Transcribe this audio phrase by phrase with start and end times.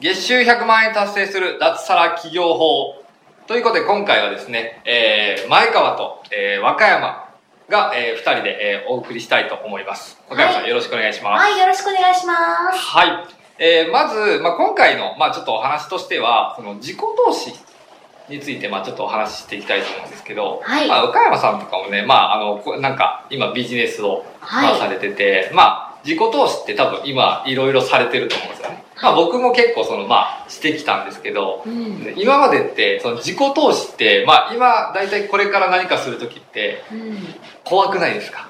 [0.00, 3.04] 月収100万円達成する脱サラ企業法。
[3.46, 7.28] ということで今回はですね、えー、前川と、えー、和歌山
[7.68, 10.16] が、えー、2人で、えー、お送りしたいと思います。
[10.30, 11.44] 和歌山さん、はい、よろしくお願いします。
[11.44, 12.34] はいよろしくお願いしま
[12.72, 12.78] す。
[12.78, 13.26] はい。
[13.58, 17.52] えー、まず、まあ、今回の、まあ、ちょっとお話としてはその自己投資
[18.30, 36.82] について、まあ、ちょっとお話ししていきたいと思うんですけど、はい、まあ、岡山さんとかもね、まあ、あのなんか今ビジネスを、まあ、されてて、はい、まあ自己投資って多分今いろいろされてると思うんですよねまあ、僕も結構その、まあ、してきたんですけど、うん、今までってその自己投資って、まあ、今大体これから何かする時って
[37.64, 38.48] 怖くないですか、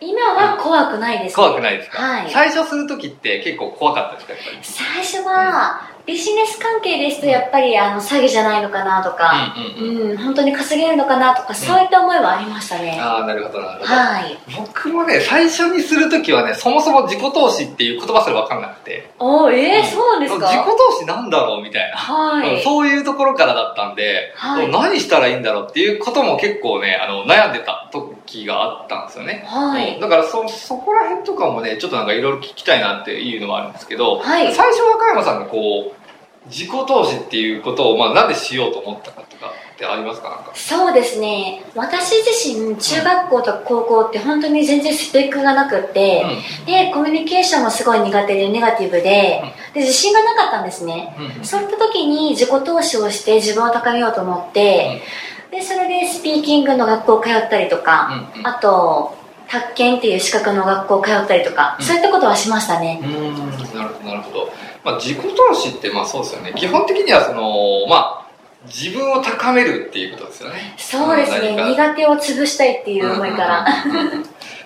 [0.00, 4.34] 今は怖くないです、ね、怖くないですか、はい、最初する時って結構怖かったですか？
[4.62, 12.98] 最初は、ビジネス関係ですとやっぱりあの詐欺じゃないのかなとか、うん、うんうん、本当に稼げるのかなとか、そういった思いはありましたね。
[12.98, 13.94] ああ、なるほど、なるほど。
[13.94, 14.38] はい。
[14.56, 19.10] 僕もね、最初にするときはね、そもそも自己投資っていう言葉すら分かんなくて。
[19.18, 20.48] おえー、そうなんですか？
[20.48, 21.96] 自己投資なんだろうみたいな。
[21.98, 22.62] はい。
[22.62, 29.44] そういうところからだったんで、はい、何したらいいんだろうっていうことも結構ね、あの、悩んでた時があったんですよね。
[29.46, 30.00] はい。
[30.00, 34.54] だからそ、そこら辺とかもね、ちょっとなんかいろいろ聞きたいなっていうのはあるんですけど、はい。
[34.54, 35.97] 最初和歌山さんがこう、
[36.50, 40.50] 自己投資っていうことを、まあ、なんでしようと思ったかとかってありますか？
[40.54, 41.62] そうですね。
[41.74, 46.24] 私自身中学校とか高校って本当に全然スペックがなくって、
[46.60, 55.02] うん、でコミュニケーションもすごい苦手でネガティブでうん、で自信がなかったんですね、うん、そういった時に自己投資をして自分を高めようと思って、
[55.50, 58.10] でそれでスピーキングの学校通ったりとか、
[58.42, 59.16] あと
[59.48, 63.00] 宅建っていう資格の学校通ったりとか、そういったことはしましたね。
[63.02, 63.36] うん。
[63.74, 64.52] なるほどなるほど
[64.84, 66.52] まあ、自己投資ってまあそうですよね。
[66.54, 68.26] 基本的にはそのまあ
[68.66, 70.74] 自分を高めるっていうことですよね。
[70.76, 71.54] そうですね。
[71.54, 73.66] 苦手を潰したいっていう思いから。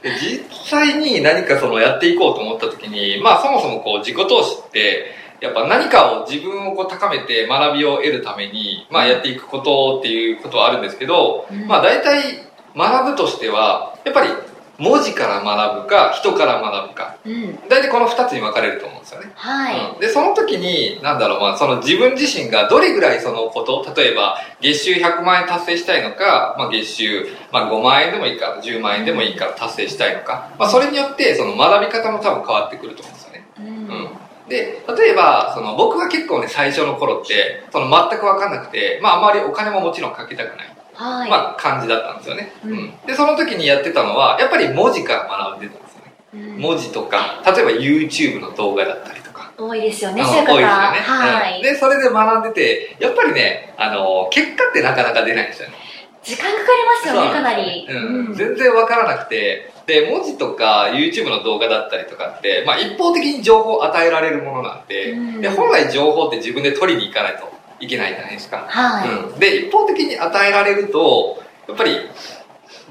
[0.03, 12.47] 実際に何かそのやっていこうと思った時にまあそもそもこう自己投資ってやっぱ何かを自分をこう高めて学びを得るために、まあ、やっていくことっていうことはあるんですけど、うん、まあ大体
[12.77, 14.31] 学ぶとしてはやっぱり
[14.79, 19.91] 文字から学ぶか人から学ぶか、うん、大体この2つに分かれると思うんですよね、はい。
[19.95, 34.23] うん、でその時になんだろう、まあ、その自分自身がどれぐらいそのこと例えば月収100万円達成したいのか、まあ、月収、まあ、5万円でもいいから10万円でもいいから達成したいのか、まあ、それによってその学び方も多分変わってくると思うんですよね、うん、うん。
[34.49, 49.53] で例えばその僕は結構ね最初の頃ってその全く分かんなくて、まあ、あまりお金ももちろんかけたくないはい、まあ、感じだったんですよね、うん、でその時にやってたのはやっぱり文字から学んでたんですよね、うん、文字とか例えば YouTube の動画だったりとか。
[49.57, 55.75] 多いですよねそういう方多いですよね、はい、でそれで学んでてやっぱりねあの結果ってなかなか出ないんですよね。
[56.23, 67.52] 時間かかりますよねかなり、うん、全然わからなくてで文字とか YouTube の動画だったりとかって、まあ、一方的に情報を与えられるものなんで,、で本来情報って自分で取りに行かないと
[67.83, 69.09] いけないじゃないですか、はい。
[69.11, 71.97] うん、で一方的に与えられるとやっぱり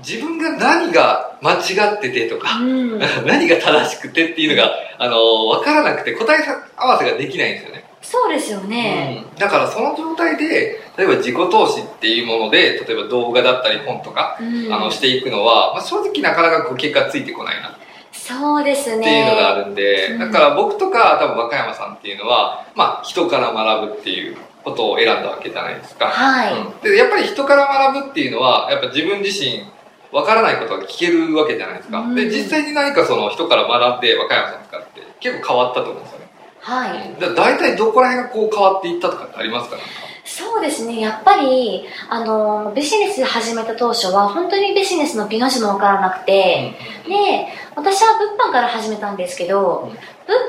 [0.06, 6.44] 自分が何が間違っててとか、うん、 何が正しくてっていうのが、あの分からなくて答え
[6.76, 7.82] 合わせができないんですよね。
[8.02, 17.78] そうですよね、うん、だからその状態で例えば自己投資っていうもので例えば動画だったり本とか、うん、あのしていくのは、まあ、正直なかなかこう結果ついてこないな。
[18.12, 19.02] そうですね。
[19.02, 26.08] っていうのがあるんで、だから僕とか多分和歌山さんっていうのは、まあ、人から学ぶっていうことを選んだわけじゃないですか。
[26.08, 26.54] はい。
[26.54, 29.66] うん、で、やっぱり人から学ぶっていうのは、やっぱ自分自身、
[30.12, 32.00] わからないことが聞けるわけじゃないですか。
[32.00, 36.26] うん、で、実際に何かその人から学んで、和歌山さんとかって結構変わったと思うんですよね。
[36.60, 37.16] はい。
[37.20, 39.78] だ大体どこら辺がこう変わっていったとかってありますか？
[40.24, 41.00] そうですね。
[41.00, 46.76] やっぱり、あの、ビジネス始めた当初は、本当にビジネスの美の字もわからなくて、
[47.06, 49.92] うん、で、私は物販から始めたんですけど、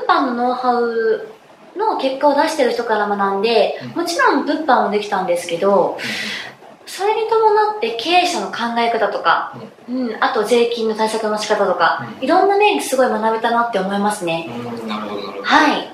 [0.07, 1.27] 物販のノウハウ
[1.77, 5.97] の結果を出してる人から学んで、もちろん物販もできたんですけど、
[6.85, 9.57] それに伴って経営者の考え方とか、
[9.89, 14.47] うん、あと税金の対策の仕方とか、いろんな面すごい学べたなって思いますね。
[14.87, 15.43] なるほど、なるほど。
[15.43, 15.71] はい。
[15.71, 15.87] はい、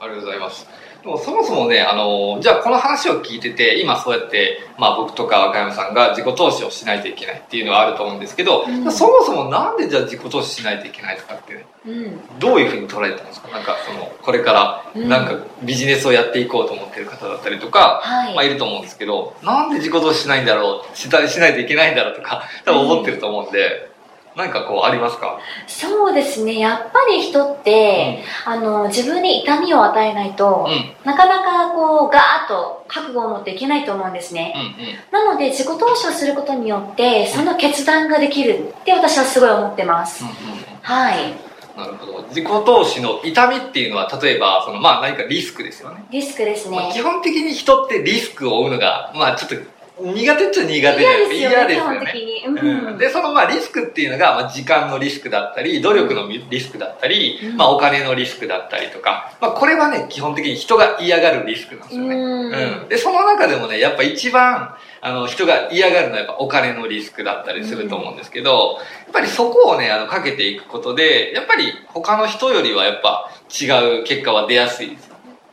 [0.00, 0.66] ありがとうございます。
[1.02, 13.48] でもそもそもね、あの、じゃあこの話を聞いてて、今そうやって、まあ僕とか若山さんが自己投資をしないといけないっていうのはあると思うんですけど、うん、そもそもなんでじゃあ自己投資しないといけないとかって、ね、うん、どういうふうに捉えてるんですか？
[13.48, 18.00] なんかその、これからなんかビジネスをやっていこうと思ってる方だったりとか、
[18.36, 23.90] まあいると思うんですけど、なんで自己投資しないんだろう、したりしないといけないんだろうとか、多分思ってると思うんで、
[24.36, 25.38] 何かこうありますか？
[25.66, 26.58] そうですね。
[26.58, 40.34] やっぱり人って、うん、あの自分に痛みを与えないと、うん、なかなかこうガーッと覚悟を持っていけないと思うんですね、うんうん、なので自己投資をすることによってその決断ができるって私はすごい思ってます、うんうん、
[40.80, 41.34] はい。
[41.76, 42.22] なるほど。
[42.28, 46.04] 自己投資の痛みっていうのは例えばそのまあ何かリスクですよね。
[46.10, 49.56] リスクですね、まあ、基本的に人ってリスクを負うのがまあちょっと
[50.00, 51.36] 苦手っちゃ苦手で。
[51.36, 52.14] 嫌ですよね。
[52.46, 62.14] うん、で、そのまあリスクっていうのが、まあ、時間のリスクだったり、努力のリスクだったり、うん、まあお金のリスクだったりとか、まあこれはね、基本的に人が嫌がるリスクなんですよね。
[62.14, 75.11] うん、で、その中でもね、やっぱ一番、あの、人が嫌がるのはやっぱお金のリスクだったりすると思うんですけど、やっぱりそこをね、あの、かけていくことで、やっぱり他の人よりはやっぱ違う結果は出やすいです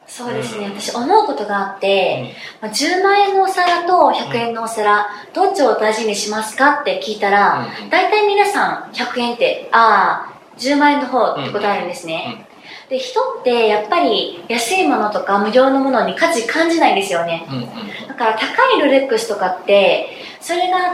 [0.09, 2.33] そうですね、私思うことがあって、
[2.63, 12.47] うん、10万円のお皿と100円のお皿、どっちを大事にしますかって聞いたら、うん、大体皆さん100円って、ああ、10万円の方って答えるんですね。
[12.89, 17.45] で、人ってやっぱり安いものとか無料のものに価値感じないんですよね。
[18.07, 20.09] だから高いルレックスとかって、
[20.41, 20.91] それが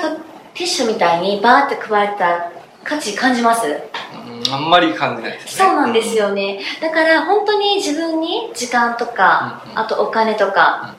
[0.53, 2.51] ティッシュみたいにバーって配ったら
[2.83, 3.81] 価値感じます
[4.55, 5.51] あんまり感じないですね。
[5.65, 6.59] そうなんですよね。
[6.81, 10.95] だから本当に自分に時間とか、うんうん、あとお金とか、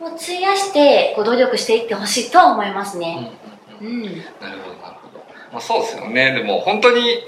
[0.00, 3.32] を費やしてこう努力していってほしいとは思いますね。
[3.80, 5.24] うん、うんうん、なるほど、なるほど。
[5.52, 6.32] まあそうですよね。
[6.32, 7.18] でも本当に、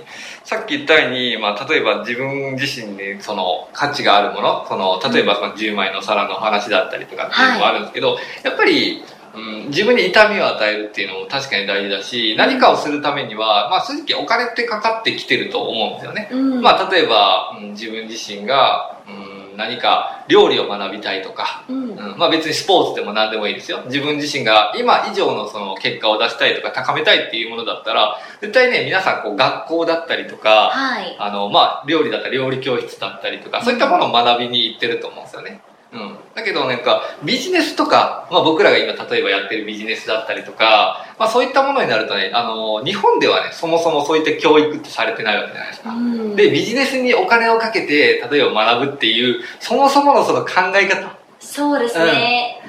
[0.44, 9.04] さっき言ったように、まあ例えば自分自身にその価値があるもの、その、例えばその10枚の皿の話だったりとかっていうのもあるんですけど、はい、やっぱり、
[9.36, 16.28] うん、自分に痛みを与えるっていうのも確かに大事だし、何かをするためには、まあ正直お金ってかかってきてると思うんですよね。
[16.32, 23.82] うん、まあ例えば、うん、自分自身が、うん、何か料理を学びたいとか、うん、まあ別にスポーツでも何でもいいですよ。
[23.86, 35.60] 自分自身が今以上のその結果を出したいとか高めたいっていうものだったら、絶対ね、皆さんこう学校だったりとか、はい、あの、まあ料理だったら料理教室だったりとか、そういったものを学びに行ってると思うんですよね。
[35.96, 51.16] うん、だけどなんかビジネスとか、まあ、僕らが今例えばやってるビジネスだったりとか、まあ、そういったものになるとねあの日本ではねそもそもそういった教育ってされてないわけじゃないですか、うん、でビジネスにお金をかけて例えば学ぶっていうそもそものその考え方。
[51.38, 52.60] そうですね、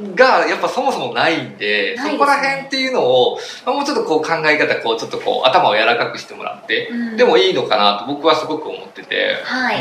[0.00, 9.76] うん、がやっぱそもそもないんで、ね、そこら辺っていうのを、まあ、もうちょっとこう考え方こうちょっとこう頭を柔らかくしてもらって、でもいいのかなと僕はすごく思ってて、はい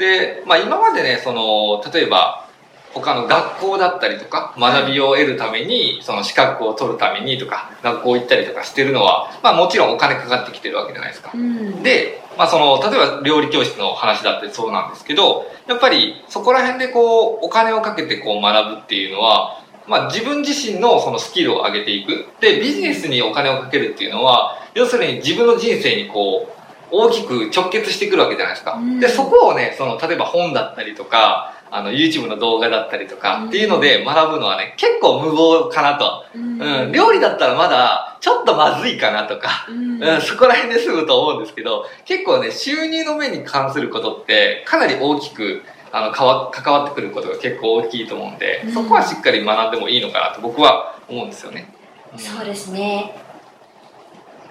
[0.00, 2.48] で、まあ、今までねその例えば
[2.92, 22.26] 他の学校だったりとか学びを得るためにその資格を取るためにとか学校行ったりとかしてるのは、まあ、もちろんお金かかってきてるわけじゃないですか、うん、で、まあ、その例えば料理教室の話だってそうなんですけどやっぱりそこら辺でこうお金をかけてこう学ぶっていうのは、まあ、自分自身のそのスキルを上げていく。
[22.40, 26.59] でビジネスにお金をかけるっていうのは要するに自分の人生にこう
[26.90, 28.74] 大きく直結してくるわけじゃないですか。
[28.74, 36.24] うん、で、そこをね、その、例えば本だったりとか、あの、YouTube の動画だったりとかっていうので学ぶのはね、結構無謀かなと。
[36.34, 51.72] うん、うん、料理だったらまだ、ちょっとまずいかなとか、うん、うん、そこら辺で済むと思うんですけど、結構ね、収入の面に関することって、かなり大きく、あの、かわ、関わってくることが結構大きいと思うんで、そこはしっかり学んでもいいのかなと僕は思うんですよね。
[52.16, 53.14] そうですね。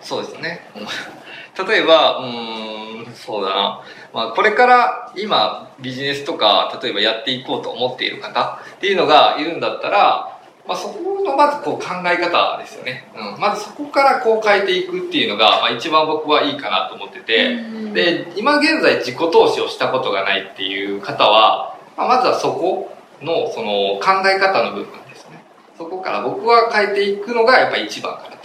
[0.01, 0.61] そうですね。
[1.67, 3.81] 例えば、うん、そうだな。
[4.13, 13.07] まあ、これから今ビジネスとか、例えばやっていこうと思っている方っていうのがいるんだったら、まあ、そこのまずこう考え方ですよね。
[13.15, 17.55] うん、まずそこからこう変えていくっていうのが、まあ、一番僕はいいかなと思ってて、
[17.93, 25.43] で、今現在自己投資をしたことがないっていう方は、まあ、まずはそこのその考え方の部分ですね。
[25.77, 28.38] そこから僕は変えていくのがやっぱり一番かな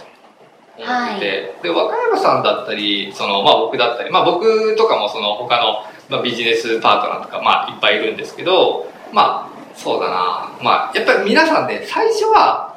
[0.77, 10.57] 思ってて、はい、で和歌山さんだったりその、まあ、僕だったり、まあ、僕とかもその他の、まあ、ビジネスパートナーとか、まあ、いっぱいいるんですけどまあそうだな。
[10.63, 12.75] まあやっぱり皆さんね最初は、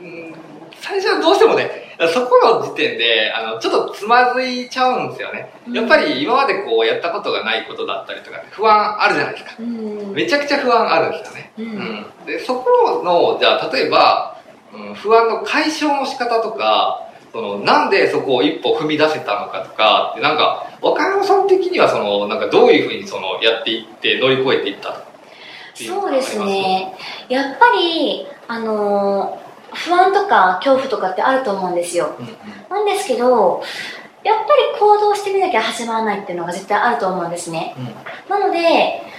[0.00, 0.34] うん、
[0.80, 1.70] 最初はどうしてもね
[2.12, 14.31] そこの時点であのちょっとつまずいちゃうんですよね、うん、やっぱり今までこうやったことがないことだったりとか不安あるじゃないですか、うん、めちゃくちゃ不安あるんですよね、うん、でそこのじゃあ例えば
[14.74, 25.02] うん、不安の解消の仕方とか、その、なんでそこを一歩踏み出せたのかとかって、なんか、若山さん的にはその、なんかどういうふうにその、やっていって乗り越えていった
[25.74, 26.94] そうですね。
[27.28, 29.42] やっぱりあのー
[29.74, 32.14] 不安とか恐怖とかってあると思うんですよ。
[32.18, 32.34] うんうん。
[32.68, 33.62] なんですけど
[34.22, 37.74] やっぱり行動してみなきゃ始まらないっていうのが絶対あると思うんですね。
[37.78, 38.40] うん。
[38.40, 39.11] なのでまあ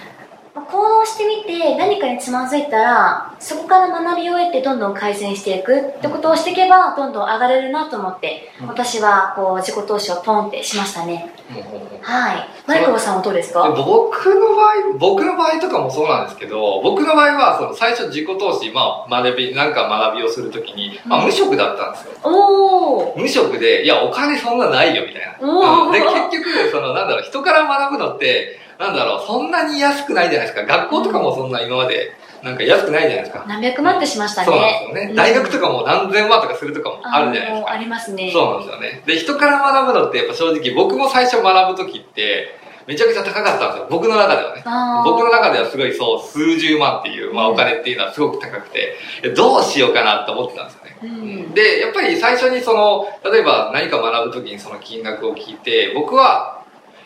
[0.54, 8.66] 行動してみて何かにつまずいたらそこから学びを得てどんどん改善していくってことをしていけばどんどん上がれるなと思ってうん。
[8.68, 11.32] 私はこう自己投資をポンってしましたね。
[11.52, 12.48] ほうほうほうはい。
[12.66, 22.12] マリコさんはどうですでか僕の場合、僕の場合とかもそうなんですけど、僕の場合は、その最初自己投資、まあ、学び、なんか学びをするときに、まあ、うん無職だったんですよ。
[22.22, 25.46] おお無職で、いや、お金そんなないよ、みたいな。
[25.46, 25.92] うん。
[25.92, 30.66] で、結局、その、なんだろう、人から学ぶのって、なんだろう、そんなに安くないじゃないですか。
[30.66, 32.12] 学校とかもそんな今まで、
[32.42, 33.44] なんか安くないじゃないですか。
[33.48, 35.10] 何百万ってしましたねそうなんですよね。
[35.10, 37.70] うん大学とかも何千万とかするとかもあるじゃないですか。
[37.70, 39.02] ありますねそうなんですよね。
[39.06, 42.54] で、人から学ぶのってやっぱ正直僕も最初学ぶ時って
[42.86, 43.86] めちゃくちゃ高かったんですよ。
[43.90, 44.62] 僕の中ではね。
[45.04, 50.96] 僕の中ではすごいそう、数十万っていう、まあうんお金っていうのはすごく高くて、えどうしようかなって思ってたんですよね。
[51.02, 56.63] うんで、やっぱり最初にその、例えば何か学ぶ時にその金額を聞いて、僕は、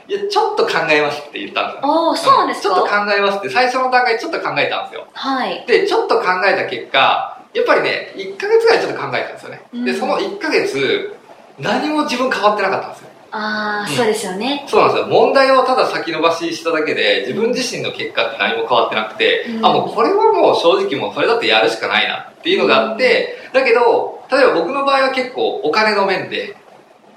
[0.09, 1.88] いや、ちょっと考えますって言ったんですよ。
[1.93, 2.75] おおそうなんですか？
[2.75, 5.07] ちょっと考えますって、最初の段階でちょっと考えたんですよ。
[5.12, 9.61] はいで、ちょっと考えた結果、やっぱりね、1ヶ月ぐらいちょっと考えたんですよね。
[9.85, 11.15] で、うんその1ヶ月、
[11.59, 13.09] 何も自分変わってなかったんですよ。
[13.31, 15.07] ああ、うんそうですよねそうなんですよ。
[15.09, 26.57] 問題をただ先延ばししただけで、自分自身の結果って何も変わってなくて、うんあ、もうこれはもう正直もうそれだってやるしかないなっていうのがあって、だけど、例えば僕の場合は結構お金の面で、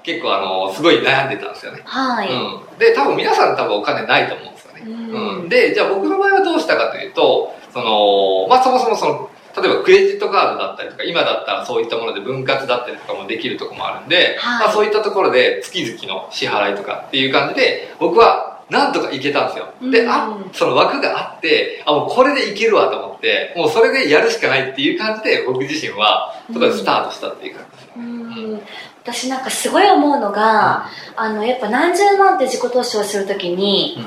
[0.02, 1.82] 結構あの、すごい悩んでたんですよね。
[1.84, 2.78] はい、うん。
[2.78, 4.82] で、多分皆さん多分お金ないと思うんですよね。
[4.86, 5.48] うんうん。
[5.48, 19.68] で、じゃあ僕の場合はどうしたかというと、その、まあそもそもその、例えばクレジットカードだったりとか、今だったらそういったもので分割だったりとかもできるところもあるんで、はいまあそういったところで月々の支払いとかっていう感じで、僕はなんとかいけたんですよ。
[19.90, 27.98] で、うんあ、その枠があって、あ、もうこれでいけるわと思って、もうそれでやるしかないっていう感じで、僕自身は、そこでスタートしたっていう感じです。
[27.98, 28.62] うん
[29.04, 34.02] 私なんかすごい思うのが、あのやっぱ何十万って自己投資をするときに、うん。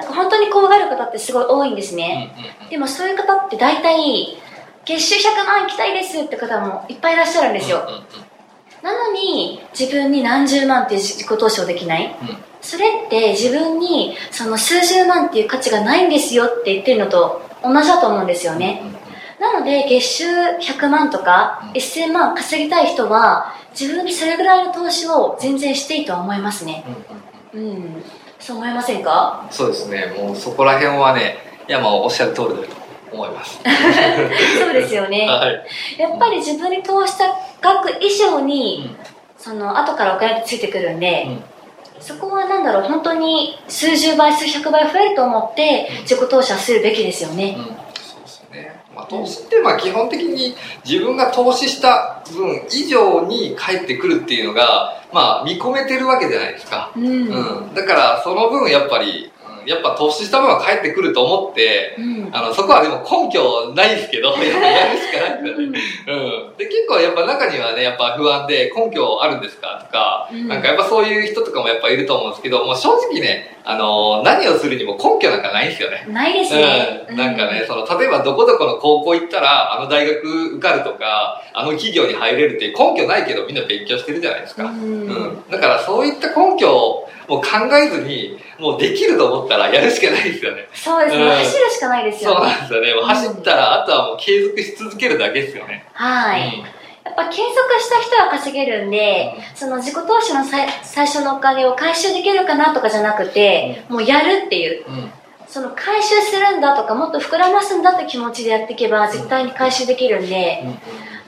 [0.00, 2.34] なんか本当に怖がる方ってすごい多いんですうんね、
[2.70, 4.38] でもそういう方って大体
[4.86, 7.86] 月収100万行きたいですって方もいっぱいいらっしゃるんですよ、
[8.82, 12.16] なのに自分に何十万って自己投資をできない。
[12.22, 12.36] うん。
[12.62, 18.82] それって自分にその数十万っていう価値がないんですよって言ってるのと同じだと思うんですよね、
[19.40, 20.24] なので月収
[20.60, 21.70] 100万とかうん。
[21.72, 26.84] 1000万稼ぎたい人は自分にそれぐらいの投資を全然していいとは思いますね。
[27.54, 27.76] うんうんうん。
[27.76, 28.02] うん。
[28.38, 29.46] そう思いませんか？
[29.50, 31.36] そうですね、もうそこら辺はね、
[31.68, 32.68] いや、まあおっしゃる通りだと
[33.12, 33.60] 思います。
[34.60, 35.26] そうですよね。
[35.26, 36.00] はい。
[36.00, 37.24] やっぱり自分に投資した
[37.60, 38.96] 額以上に、
[39.36, 41.44] その後からお金ってついてくるんで、うん。
[42.00, 47.76] そこはなんだろう本当に数十倍数百倍増えると思って自己投資はするべきですよね、うん、
[49.10, 56.92] 投資ってまあ基本的に自分が投資した分以上に返ってくるっていうのが、まあ見込めてるわけじゃないですか。
[56.96, 57.74] うんうん。
[57.74, 65.80] だからその分やっぱり、うんやっぱ投資した分は返ってくると思って、うんあの、そこはでも根拠ないですけど、 やっぱやるしかないですよね。
[66.08, 66.12] う
[66.54, 66.56] ん。
[66.56, 76.06] で、結構やっぱ中にはね、やっぱ不安で根拠あるんですかとか、うんなんかやっぱそういう人とかもやっぱいると思うんですけど、もう正直ね、あの何をするにも根拠なんかないんですよね。
[76.08, 84.64] ないですね、うん、なんかね、その、例えばどこどこの高校行ったら、あの大学受かるとか、あの企業に入れるって根拠ないけどみんな勉強してるじゃないですか。
[84.64, 85.50] うんうん。
[85.50, 90.68] だからそういった根拠をもう考えずに、もうできると思ったらやるしかないですよね。
[90.74, 91.30] そうですね、うん。
[91.30, 92.92] 走るしかないですそうよねなんですよね。
[93.06, 95.86] 走ったら、あとはもう継続し続けるだけですよね。
[95.92, 96.58] はい、
[97.04, 104.84] やっぱ継続した人は稼げるんで、その自己投資のさい最初のお金を回収できるかなとかじゃなくて、もうやるっていう。
[104.88, 104.94] うん。
[104.94, 105.10] うん。
[105.46, 110.62] その回収するんだとかもっと膨らますんだって気持ちでやっていけば絶対に回収できるんで、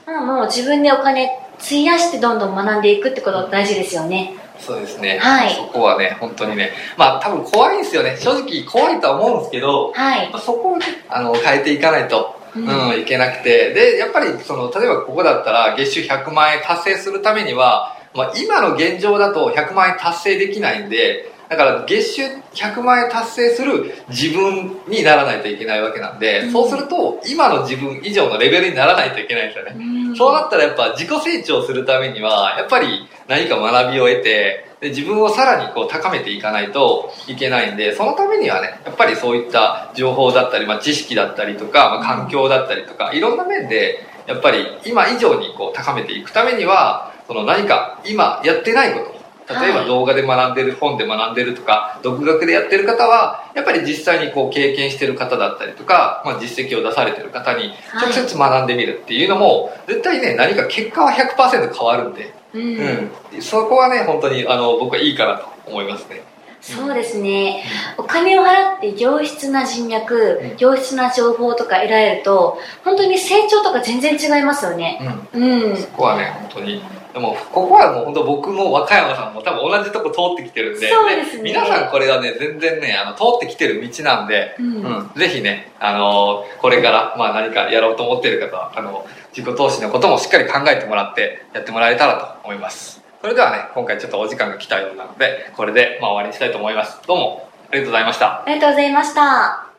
[0.05, 1.29] まあ、もう自分でお金
[1.59, 5.19] 費やしてどんどん学んでいくってことが大事ですよねそうですね。
[5.19, 6.71] はいそこはね、本当にね。
[6.97, 8.17] まあ多分怖いんですよね。
[8.17, 13.73] 正直怖いとは思うんですけど、はいまあそこをね、あの、変えていかないと、ううんん、いけなくて。
[13.73, 26.51] で、やっぱり、その、例えばここだったら、月収100万円達成するためには、まあ、今の現状だと100万円達成できないんで、だから月収100万円達成する自分にならないといけないわけなんで、うん。
[26.51, 29.75] そうすると、今の自分以上のレベルにならないといけないんですよね。
[29.77, 30.15] うん。
[30.15, 49.12] そうなったらやっぱ自己成長するためには、やっぱり何か学びを得て、で自分をさらにこう高めていかないといけないんで、そのためにはね、やっぱりそういった情報だったり、まあ、知識だったりとか、まあ、環境だったりとか、いろんな面で、やっぱり今以上にこう高めていくためには、その何か今やってないこと、
[49.49, 63.09] 例えば動画で学んでる、本で学んでるとか独学でやってる方はやっぱり実際にこう経験してる方だったりとか、まあ、実績を出されてる方に直接学んでみるっていうのも、絶対ね何か結果は100%変わるんで、うん。
[63.33, 66.21] うん、そこはね本当にあの僕はいいかなと思いますね
[66.63, 67.65] そうですね、
[67.97, 70.57] お金を払って良質な人脈、うん。
[70.57, 75.27] 良質な情報とか得られると本当に成長とか全然違いますよね。
[75.33, 75.43] うん。
[75.43, 75.75] うん。
[75.75, 76.81] そこはね本当に。
[77.13, 81.43] でもここはもう本当僕も和歌山さんも多分同じとこ通ってきてるんでそうですね。
[81.43, 84.75] 皆さんこれはね全然ねあの通ってきてる道なんで、うん。
[84.83, 85.11] うん。
[85.17, 89.05] ぜひね、あのこれから、まあ、何かやろうと思っている方はあの
[89.35, 96.99] 自己投資のこともしっかり考えてもらってやってもらえたらと思いますそれではね今回ちょっとお時間が来たようなのでこれで、まあ、終わりにしたいと思います。
[97.07, 98.43] どうもありがとうございました。
[98.43, 99.69] ありがとうございました。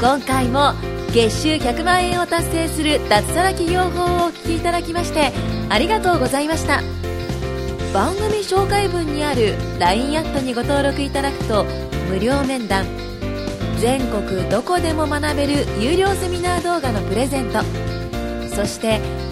[0.00, 0.74] 今回も
[1.12, 5.32] 月収100万円を達成する脱サラ企業法をお聞きいただきまして
[5.70, 6.80] ありがとうございました。
[7.92, 11.64] 番組紹介文にある LINE アットにご登録いただくと
[12.10, 12.86] 無料面談
[13.80, 17.58] 全国どこでも学べる有料セミナー動画のプレゼント
[18.54, 19.00] そして